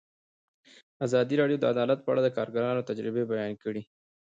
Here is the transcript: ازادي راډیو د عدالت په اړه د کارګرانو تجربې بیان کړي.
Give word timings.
ازادي 1.05 1.35
راډیو 1.41 1.61
د 1.61 1.65
عدالت 1.73 1.99
په 2.03 2.09
اړه 2.13 2.21
د 2.23 2.29
کارګرانو 2.37 2.87
تجربې 2.89 3.23
بیان 3.31 3.53
کړي. 3.63 3.81